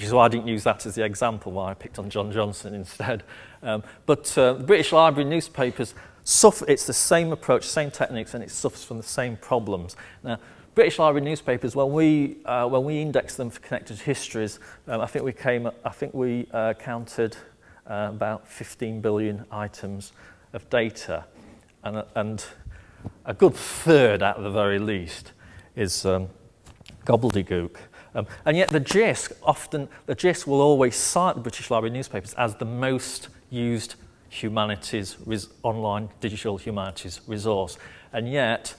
[0.00, 2.32] Which is why I didn't use that as the example, why I picked on John
[2.32, 3.22] Johnson instead.
[3.62, 8.42] Um, but uh, the British Library newspapers suffer, it's the same approach, same techniques, and
[8.42, 9.96] it suffers from the same problems.
[10.24, 10.38] Now,
[10.74, 14.58] British Library newspapers, when we, uh, when we indexed them for connected histories,
[14.88, 17.36] um, I think we came, I think we uh, counted
[17.86, 20.14] uh, about 15 billion items
[20.54, 21.26] of data.
[21.84, 22.42] And, and
[23.26, 25.32] a good third, at the very least,
[25.76, 26.30] is um,
[27.04, 27.76] gobbledygook.
[28.14, 32.34] Um, and yet the JISC often, the JISC will always cite the British Library newspapers
[32.34, 33.94] as the most used
[34.28, 37.78] humanities, res- online digital humanities resource.
[38.12, 38.74] And yet,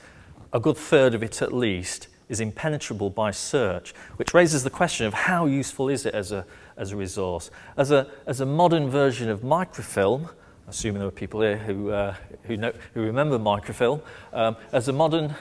[0.54, 5.06] a good third of it at least is impenetrable by search, which raises the question
[5.06, 6.46] of how useful is it as a,
[6.78, 7.52] as a resource.
[7.76, 10.30] As a, as a modern version of microfilm,
[10.68, 14.94] assuming there are people here who, uh, who, know, who remember microfilm, um, as a
[14.94, 15.36] modern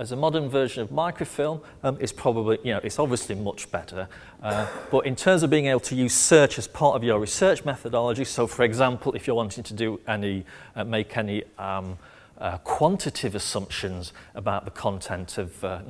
[0.00, 4.08] as a modern version of microfilm um, is probably, you know, it's obviously much better.
[4.42, 7.66] Uh, but in terms of being able to use search as part of your research
[7.66, 11.98] methodology, so for example, if you're wanting to do any, uh, make any um,
[12.38, 15.82] uh, quantitative assumptions about the content of uh,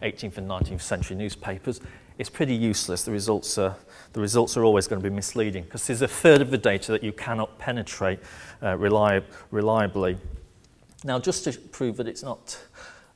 [0.00, 1.80] 18th and 19th century newspapers,
[2.18, 3.02] it's pretty useless.
[3.02, 3.74] The results are,
[4.12, 6.92] the results are always going to be misleading because there's a third of the data
[6.92, 8.20] that you cannot penetrate
[8.62, 10.18] uh, reliab- reliably.
[11.02, 12.58] Now, just to prove that it's not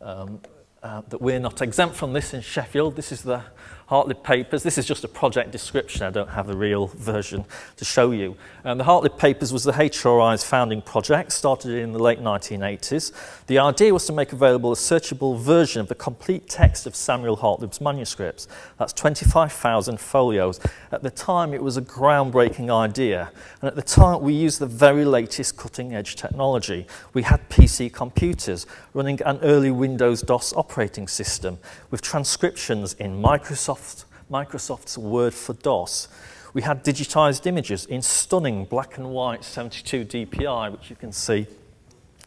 [0.01, 0.41] um,
[0.83, 2.97] uh, that we're not exempt from this in Sheffield.
[2.97, 3.43] This is the
[3.91, 4.63] Hartlib Papers.
[4.63, 6.05] This is just a project description.
[6.05, 8.37] I don't have the real version to show you.
[8.65, 13.11] Um, the Hartlib Papers was the HRI's founding project, started in the late 1980s.
[13.49, 17.39] The idea was to make available a searchable version of the complete text of Samuel
[17.39, 18.47] Hartlib's manuscripts.
[18.79, 20.61] That's 25,000 folios.
[20.93, 23.33] At the time, it was a groundbreaking idea.
[23.61, 26.87] And at the time, we used the very latest cutting edge technology.
[27.13, 31.59] We had PC computers running an early Windows DOS operating system
[31.91, 36.09] with transcriptions in Microsoft Microsoft, Microsoft's Word for DOS.
[36.53, 41.47] We had digitized images in stunning black and white 72 DPI, which you can see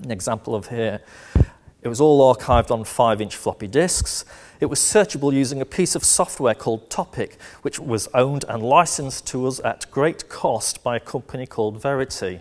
[0.02, 1.02] an example of here.
[1.82, 4.24] It was all archived on 5 inch floppy disks.
[4.60, 9.28] It was searchable using a piece of software called Topic, which was owned and licensed
[9.28, 12.39] to us at great cost by a company called Verity.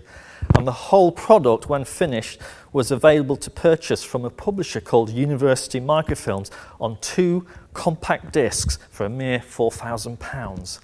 [0.64, 2.40] The whole product, when finished,
[2.72, 9.04] was available to purchase from a publisher called University Microfilms on two compact discs for
[9.04, 10.78] a mere £4,000,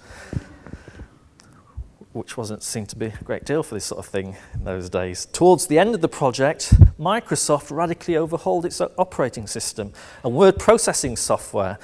[2.13, 4.89] which wasn't seen to be a great deal for this sort of thing in those
[4.89, 5.25] days.
[5.27, 11.15] Towards the end of the project, Microsoft radically overhauled its operating system and word processing
[11.15, 11.79] software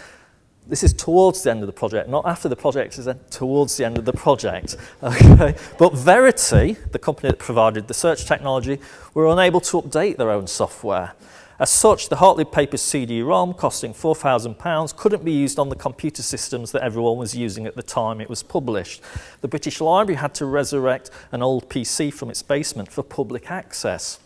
[0.68, 3.86] this is towards the end of the project, not after the project, is towards the
[3.86, 4.76] end of the project.
[5.04, 5.56] Okay?
[5.78, 8.80] But Verity, the company that provided the search technology,
[9.14, 11.14] were unable to update their own software.
[11.58, 16.72] As such, the Hartlib Papers CD-ROM, costing £4,000, couldn't be used on the computer systems
[16.74, 19.02] that everyone was using at the time it was published.
[19.40, 24.20] The British Library had to resurrect an old PC from its basement for public access.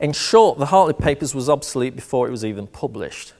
[0.00, 3.34] In short, the Hartlib Papers was obsolete before it was even published.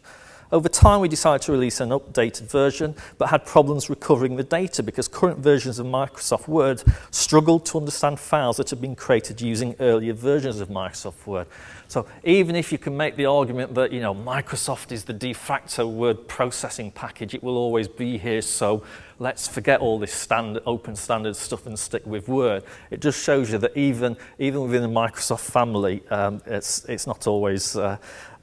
[0.50, 4.82] Over time, we decided to release an updated version, but had problems recovering the data
[4.82, 9.76] because current versions of Microsoft Word struggled to understand files that had been created using
[9.78, 11.48] earlier versions of Microsoft Word.
[11.88, 15.34] So even if you can make the argument that, you know, Microsoft is the de
[15.34, 18.82] facto word processing package, it will always be here, so
[19.18, 22.62] let's forget all this standard, open standard stuff and stick with Word.
[22.90, 27.26] It just shows you that even, even within the Microsoft family, um, it's, it's not
[27.26, 27.96] always uh,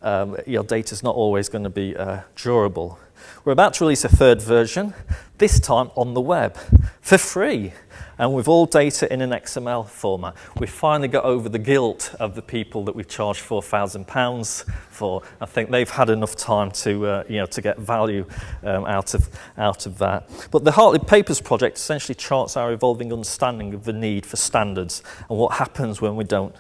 [0.05, 2.99] um, your data is not always going to be uh, durable.
[3.43, 4.93] We're about to release a third version,
[5.39, 6.57] this time on the web,
[7.01, 7.73] for free,
[8.17, 10.35] and with all data in an XML format.
[10.59, 15.23] We finally got over the guilt of the people that we've charged £4,000 for.
[15.41, 18.25] I think they've had enough time to, uh, you know, to get value
[18.63, 20.29] um, out, of, out of that.
[20.51, 25.01] But the Hartlib Papers project essentially charts our evolving understanding of the need for standards
[25.29, 26.55] and what happens when we don't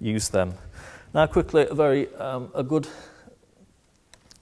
[0.00, 0.54] use them.
[1.16, 2.86] Now, quickly, a very um, a good,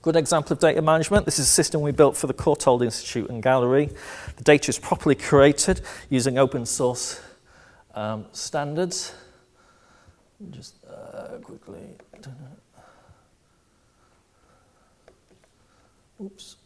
[0.02, 1.24] good example of data management.
[1.24, 3.90] This is a system we built for the Courtauld Institute and Gallery.
[4.37, 7.20] The data is properly curated using open source
[7.94, 9.14] um, standards.
[10.50, 11.79] Just uh, quickly.
[16.20, 16.56] Oops.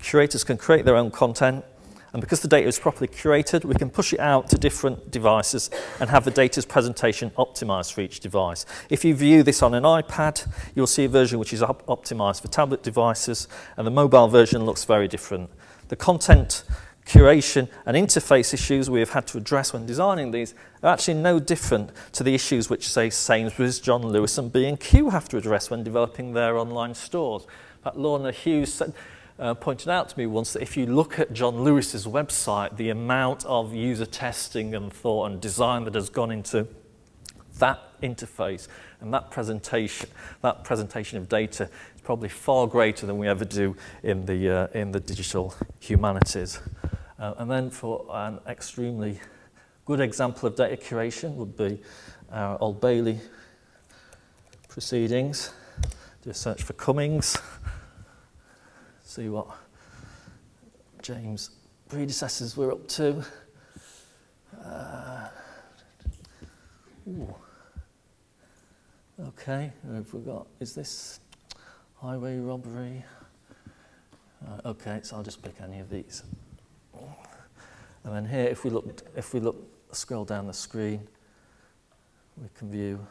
[0.00, 1.64] Curators can create their own content
[2.12, 5.70] And because the data is properly curated, we can push it out to different devices
[6.00, 8.66] and have the data's presentation optimized for each device.
[8.88, 12.42] If you view this on an iPad, you'll see a version which is op optimized
[12.42, 13.46] for tablet devices,
[13.76, 15.50] and the mobile version looks very different.
[15.88, 16.64] The content
[17.06, 21.40] curation and interface issues we have had to address when designing these are actually no
[21.40, 25.82] different to the issues which, say, Sainsbury's, John Lewis and B&Q have to address when
[25.82, 27.46] developing their online stores.
[27.82, 28.94] But Lorna Hughes said,
[29.40, 32.90] uh, pointed out to me once that if you look at John Lewis's website, the
[32.90, 36.68] amount of user testing and thought and design that has gone into
[37.58, 38.68] that interface
[39.00, 40.10] and that presentation,
[40.42, 44.66] that presentation of data is probably far greater than we ever do in the, uh,
[44.78, 46.60] in the digital humanities.
[47.18, 49.20] Uh, and then for an extremely
[49.86, 51.80] good example of data curation would be
[52.30, 53.18] our Old Bailey
[54.68, 55.52] proceedings.
[56.22, 57.38] Do a search for Cummings.
[59.10, 59.48] See what
[61.02, 61.50] James'
[61.88, 63.24] predecessors were up to.
[64.64, 65.28] Uh,
[69.20, 70.46] okay, have we got?
[70.60, 71.18] Is this
[71.96, 73.04] highway robbery?
[74.46, 76.22] Uh, okay, so I'll just pick any of these.
[78.04, 79.56] And then here, if we look, if we look,
[79.90, 81.08] scroll down the screen,
[82.40, 83.04] we can view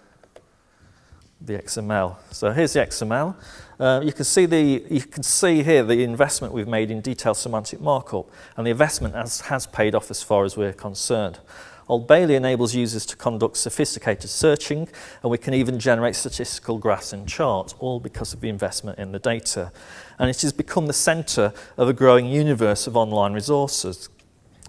[1.42, 2.18] the XML.
[2.32, 3.36] So here's the XML.
[3.80, 7.38] Uh, you can see the you can see here the investment we've made in detailed
[7.38, 11.40] semantic markup, and the investment has, has paid off as far as we're concerned.
[11.88, 14.88] Old Bailey enables users to conduct sophisticated searching,
[15.24, 19.12] and we can even generate statistical graphs and charts, all because of the investment in
[19.12, 19.72] the data.
[20.20, 24.10] And it has become the center of a growing universe of online resources,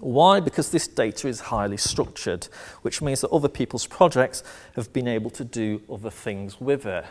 [0.00, 0.40] why?
[0.40, 2.48] Because this data is highly structured,
[2.82, 4.42] which means that other people's projects
[4.76, 7.04] have been able to do other things with it.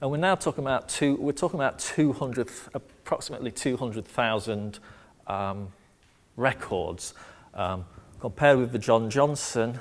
[0.00, 4.78] And we're now talking about two, we're talking about 200, approximately 200,000
[5.26, 5.68] um,
[6.36, 7.14] records.
[7.54, 7.86] Um,
[8.20, 9.78] compared with the John Johnson,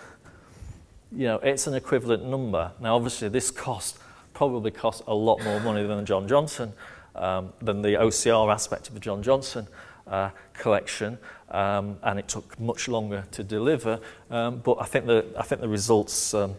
[1.11, 2.71] you know, it's an equivalent number.
[2.79, 3.97] Now, obviously, this cost
[4.33, 6.73] probably cost a lot more money than the John Johnson,
[7.15, 9.67] um, than the OCR aspect of the John Johnson
[10.07, 11.17] uh, collection
[11.49, 13.99] um, and it took much longer to deliver.
[14.29, 16.55] Um, but I think the, I think the results um,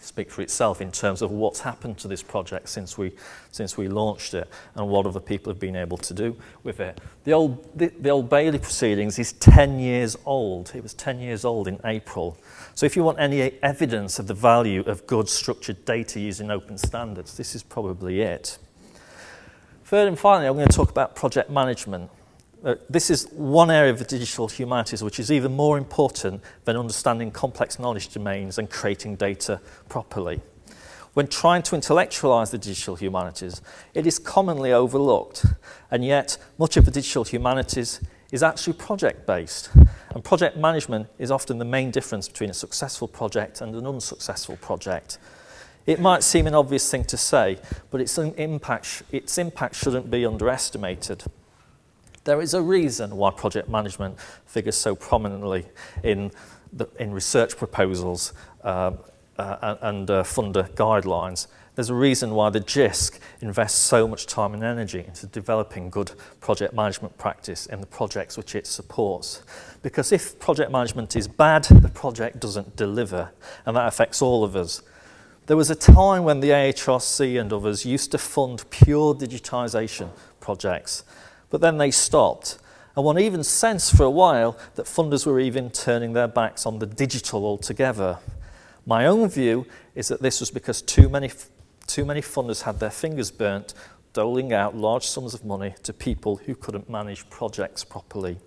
[0.00, 3.12] speak for itself in terms of what's happened to this project since we,
[3.50, 7.00] since we launched it and what other people have been able to do with it.
[7.24, 10.72] The old, the, the old Bailey proceedings is 10 years old.
[10.74, 12.38] It was 10 years old in April.
[12.74, 16.78] So if you want any evidence of the value of good structured data using open
[16.78, 18.58] standards, this is probably it.
[19.84, 22.10] Third and finally, I'm going to talk about project management.
[22.64, 26.76] Uh, this is one area of the digital humanities which is even more important than
[26.76, 30.40] understanding complex knowledge domains and creating data properly.
[31.14, 33.62] When trying to intellectualize the digital humanities,
[33.94, 35.46] it is commonly overlooked,
[35.90, 38.00] and yet much of the digital humanities
[38.32, 39.70] is actually project-based,
[40.14, 44.56] and project management is often the main difference between a successful project and an unsuccessful
[44.56, 45.18] project.
[45.86, 47.58] It might seem an obvious thing to say,
[47.90, 51.24] but its impact, its impact shouldn't be underestimated.
[52.28, 55.64] There is a reason why project management figures so prominently
[56.02, 56.30] in,
[56.74, 58.98] the, in research proposals um,
[59.38, 61.46] uh, and uh, funder guidelines.
[61.74, 66.12] There's a reason why the JISC invests so much time and energy into developing good
[66.38, 69.42] project management practice in the projects which it supports.
[69.82, 73.30] Because if project management is bad, the project doesn't deliver,
[73.64, 74.82] and that affects all of us.
[75.46, 80.10] There was a time when the AHRC and others used to fund pure digitisation
[80.40, 81.04] projects,
[81.50, 82.58] but then they stopped.
[82.96, 86.78] And one even sensed for a while that funders were even turning their backs on
[86.78, 88.18] the digital altogether.
[88.86, 91.30] My own view is that this was because too many,
[91.86, 93.74] too many funders had their fingers burnt
[94.12, 98.38] doling out large sums of money to people who couldn't manage projects properly.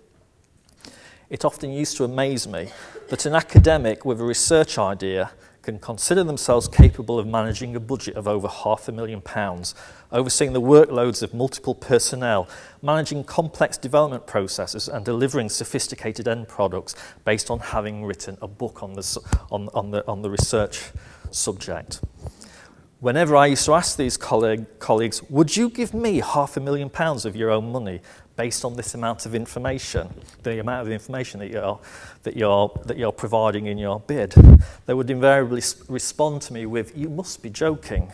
[1.30, 2.68] It often used to amaze me
[3.08, 5.30] that an academic with a research idea
[5.62, 9.74] can consider themselves capable of managing a budget of over half a million pounds,
[10.10, 12.48] overseeing the workloads of multiple personnel,
[12.82, 16.94] managing complex development processes, and delivering sophisticated end products
[17.24, 20.90] based on having written a book on the, on, on the, on the research
[21.30, 22.00] subject.
[22.98, 26.88] Whenever I used to ask these colleague, colleagues, would you give me half a million
[26.88, 28.00] pounds of your own money?
[28.36, 30.08] Based on this amount of information,
[30.42, 31.78] the amount of information that you're,
[32.22, 34.34] that you're, that you're providing in your bid,
[34.86, 38.12] they would invariably respond to me with, You must be joking.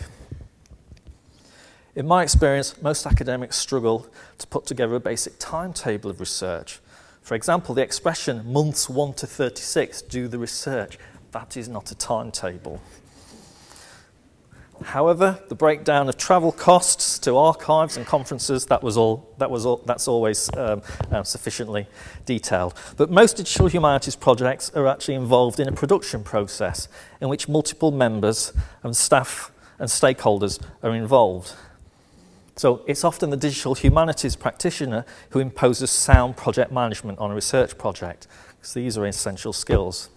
[1.94, 4.06] In my experience, most academics struggle
[4.38, 6.80] to put together a basic timetable of research.
[7.22, 10.98] For example, the expression months 1 to 36, do the research,
[11.32, 12.80] that is not a timetable.
[14.82, 19.66] However, the breakdown of travel costs to archives and conferences, that was all, that was
[19.66, 21.86] all, that's always um, uh, sufficiently
[22.24, 22.74] detailed.
[22.96, 26.88] But most digital humanities projects are actually involved in a production process
[27.20, 28.52] in which multiple members
[28.82, 31.54] and staff and stakeholders are involved.
[32.56, 37.78] So it's often the digital humanities practitioner who imposes sound project management on a research
[37.78, 38.26] project,
[38.56, 40.08] because these are essential skills.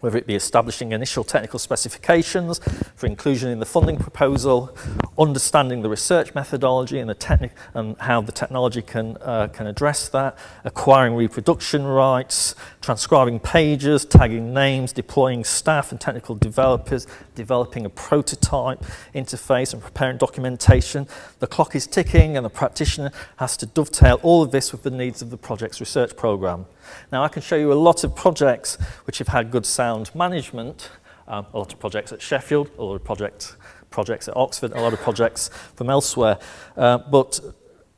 [0.00, 2.60] Whether it be establishing initial technical specifications
[2.94, 4.76] for inclusion in the funding proposal,
[5.18, 10.08] understanding the research methodology and, the techni- and how the technology can, uh, can address
[10.08, 17.90] that, acquiring reproduction rights, transcribing pages, tagging names, deploying staff and technical developers, developing a
[17.90, 18.84] prototype
[19.14, 21.06] interface and preparing documentation.
[21.38, 24.90] The clock is ticking and the practitioner has to dovetail all of this with the
[24.90, 26.66] needs of the project's research programme.
[27.10, 30.90] Now, I can show you a lot of projects which have had good sound management,
[31.28, 33.56] um, a lot of projects at Sheffield, a lot of projects,
[33.90, 36.38] projects at Oxford, a lot of projects from elsewhere.
[36.76, 37.40] Uh, but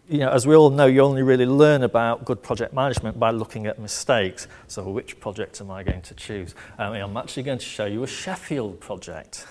[0.08, 3.30] you know, as we all know, you only really learn about good project management by
[3.30, 4.48] looking at mistakes.
[4.66, 6.54] So which project am I going to choose?
[6.78, 9.46] Mean, I'm actually going to show you a Sheffield project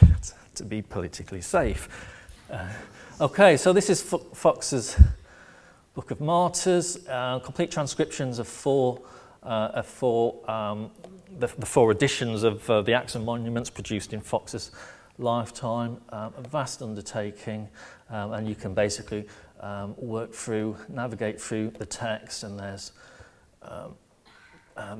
[0.54, 1.88] to be politically safe.
[2.50, 2.68] Uh,
[3.20, 5.00] okay, so this is Foxe's
[5.94, 9.00] Book of Martyrs, uh, complete transcriptions of four,
[9.42, 10.90] uh, of four um,
[11.38, 14.70] the, the, four editions of uh, the Acts and Monuments produced in Foxe's
[15.18, 15.98] lifetime.
[16.10, 17.68] Um, a vast undertaking,
[18.10, 19.26] um, and you can basically
[19.60, 22.92] um, work through, navigate through the text, and there's
[23.62, 23.94] um,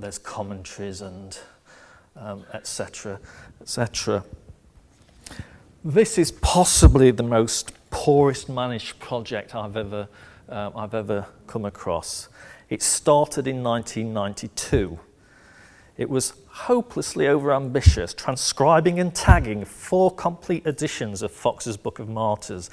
[0.00, 1.38] there's commentaries and
[2.54, 3.14] etc.
[3.14, 3.20] Um,
[3.60, 4.24] etc.
[5.84, 10.08] This is possibly the most poorest managed project I've ever
[10.48, 12.28] um, I've ever come across.
[12.68, 14.98] It started in 1992.
[15.98, 22.68] It was hopelessly overambitious, transcribing and tagging four complete editions of Fox's Book of Martyrs,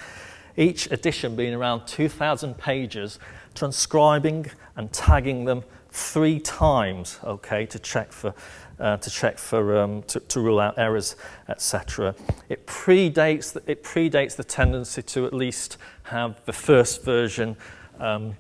[0.58, 3.20] each edition being around 2,000 pages,
[3.56, 8.34] transcribing and tagging them three times, okay, to check for,
[8.80, 11.16] uh, to check for, um, to, to rule out errors,
[11.48, 12.16] etc.
[12.50, 17.56] It predates, the, it predates the tendency to at least have the first version
[18.00, 18.36] um,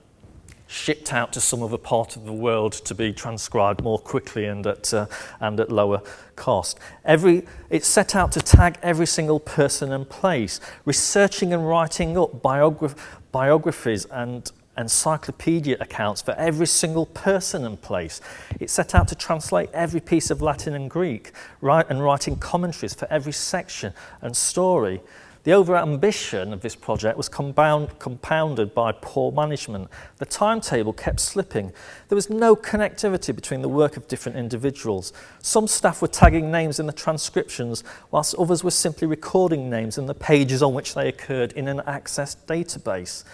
[0.73, 4.65] shipped out to some other part of the world to be transcribed more quickly and
[4.65, 5.05] at, uh,
[5.39, 6.01] and at lower
[6.35, 6.79] cost.
[7.05, 12.41] Every, it's set out to tag every single person and place, researching and writing up
[12.41, 12.95] biograph
[13.31, 18.21] biographies and encyclopedia accounts for every single person and place.
[18.59, 22.93] It's set out to translate every piece of Latin and Greek, write and writing commentaries
[22.93, 25.01] for every section and story.
[25.43, 29.89] The over-ambition of this project was compound, compounded by poor management.
[30.17, 31.73] The timetable kept slipping.
[32.07, 35.11] There was no connectivity between the work of different individuals.
[35.41, 40.05] Some staff were tagging names in the transcriptions, whilst others were simply recording names in
[40.05, 43.25] the pages on which they occurred in an access database.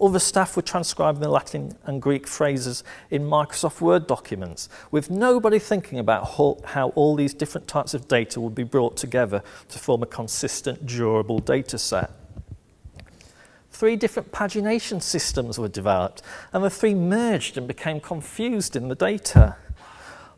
[0.00, 5.58] Other staff were transcribing the Latin and Greek phrases in Microsoft Word documents, with nobody
[5.58, 6.34] thinking about
[6.64, 10.84] how all these different types of data would be brought together to form a consistent,
[10.84, 12.10] durable data set.
[13.70, 16.22] Three different pagination systems were developed,
[16.52, 19.56] and the three merged and became confused in the data.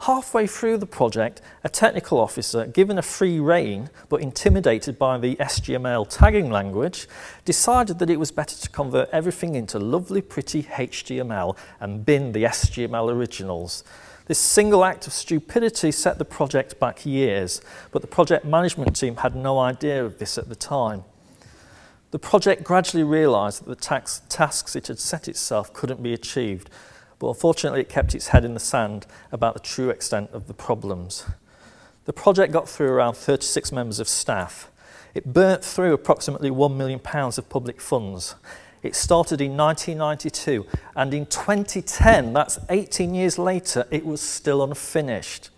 [0.02, 5.34] Halfway through the project, a technical officer, given a free rein but intimidated by the
[5.36, 7.08] SGML tagging language,
[7.44, 12.44] decided that it was better to convert everything into lovely, pretty HTML and bin the
[12.44, 13.82] SGML originals.
[14.26, 19.16] This single act of stupidity set the project back years, but the project management team
[19.16, 21.02] had no idea of this at the time.
[22.10, 26.70] The project gradually realised that the tax, tasks it had set itself couldn't be achieved,
[27.18, 30.54] but unfortunately it kept its head in the sand about the true extent of the
[30.54, 31.24] problems.
[32.04, 34.70] The project got through around 36 members of staff.
[35.14, 38.34] It burnt through approximately £1 million of public funds.
[38.82, 40.64] It started in 1992,
[40.94, 45.50] and in 2010, that's 18 years later, it was still unfinished.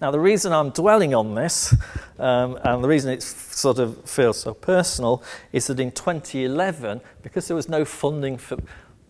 [0.00, 1.74] Now, the reason I'm dwelling on this,
[2.18, 5.22] um, and the reason it sort of feels so personal,
[5.52, 8.56] is that in 2011, because there was no funding for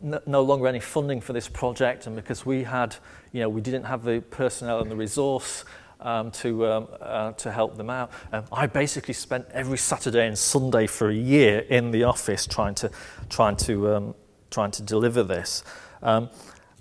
[0.05, 2.97] no, longer any funding for this project and because we had,
[3.33, 5.65] you know, we didn't have the personnel and the resource
[6.01, 8.11] um, to, um, uh, to help them out.
[8.33, 12.75] Um, I basically spent every Saturday and Sunday for a year in the office trying
[12.77, 12.91] to,
[13.31, 14.15] trying to, um,
[14.51, 15.65] trying to deliver this.
[16.03, 16.29] Um,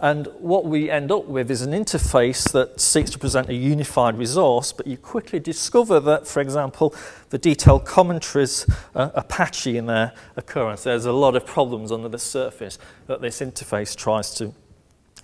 [0.03, 4.17] and what we end up with is an interface that seeks to present a unified
[4.17, 6.93] resource, but you quickly discover that, for example,
[7.29, 10.83] the detailed commentaries uh, are patchy in their occurrence.
[10.83, 12.77] There's a lot of problems under the surface
[13.07, 14.53] that this interface tries to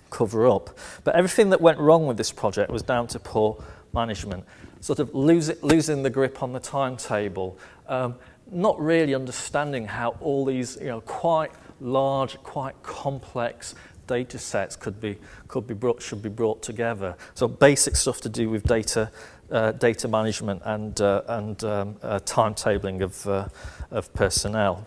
[0.08, 0.70] cover up.
[1.04, 3.62] But everything that went wrong with this project was down to poor
[3.92, 4.46] management,
[4.80, 8.14] sort of lose losing the grip on the timetable, um,
[8.50, 11.50] not really understanding how all these you know, quite
[11.80, 13.74] large, quite complex
[14.10, 17.16] data sets could be, could be brought, should be brought together.
[17.34, 19.12] So basic stuff to do with data,
[19.52, 23.46] uh, data management and, uh, and um, uh, timetabling of, uh,
[23.92, 24.84] of personnel.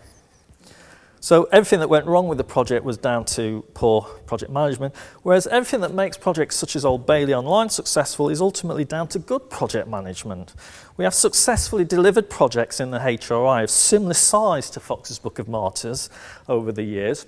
[1.20, 5.46] So everything that went wrong with the project was down to poor project management, whereas
[5.46, 9.48] everything that makes projects such as Old Bailey Online successful is ultimately down to good
[9.48, 10.52] project management.
[10.98, 15.48] We have successfully delivered projects in the HRI of similar size to Foxe's Book of
[15.48, 16.10] Martyrs
[16.46, 17.24] over the years,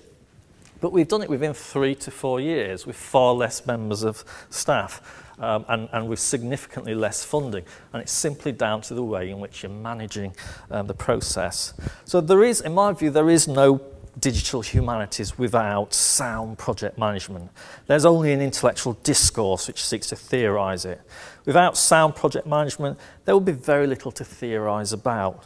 [0.79, 5.25] But we've done it within three to four years with far less members of staff
[5.39, 7.63] um, and, and with significantly less funding.
[7.93, 10.35] And it's simply down to the way in which you're managing
[10.71, 11.73] um, the process.
[12.05, 13.81] So there is, in my view, there is no
[14.19, 17.51] digital humanities without sound project management.
[17.85, 21.01] There's only an intellectual discourse which seeks to theorise it.
[21.45, 25.45] Without sound project management, there will be very little to theorise about.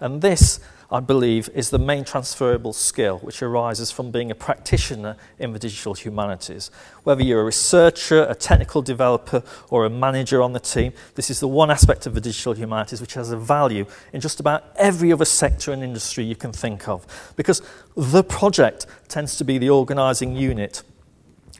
[0.00, 5.16] And this I believe, is the main transferable skill which arises from being a practitioner
[5.38, 6.70] in the digital humanities.
[7.02, 11.40] Whether you're a researcher, a technical developer, or a manager on the team, this is
[11.40, 13.84] the one aspect of the digital humanities which has a value
[14.14, 17.32] in just about every other sector and industry you can think of.
[17.36, 17.60] Because
[17.94, 20.82] the project tends to be the organising unit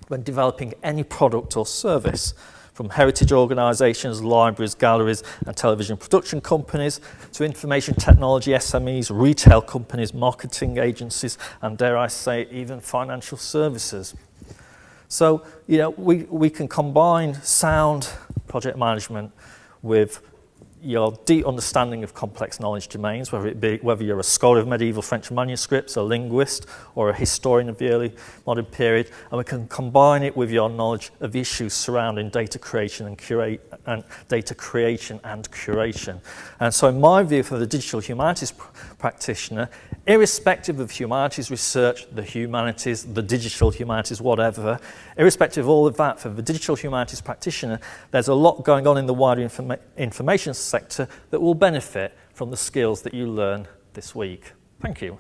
[0.07, 2.32] when developing any product or service
[2.79, 7.01] from heritage organisations, libraries, galleries and television production companies
[7.33, 14.14] to information technology SMEs, retail companies, marketing agencies and dare I say even financial services.
[15.09, 18.11] So, you know, we, we can combine sound
[18.47, 19.33] project management
[19.83, 20.22] with
[20.83, 24.68] your deep understanding of complex knowledge domains, whether it be whether you're a scholar of
[24.68, 28.12] medieval French manuscripts, a linguist, or a historian of the early
[28.47, 33.07] modern period, and we can combine it with your knowledge of issues surrounding data creation
[33.07, 36.20] and curate and data creation and curation.
[36.61, 38.53] And so, in my view, for the digital humanities
[38.99, 39.70] practitioner,
[40.07, 44.78] irrespective of humanities research, the humanities, the digital humanities, whatever,
[45.16, 47.80] irrespective of all of that, for the digital humanities practitioner,
[48.11, 52.51] there's a lot going on in the wider informa- information sector that will benefit from
[52.51, 54.53] the skills that you learn this week.
[54.80, 55.18] Thank you.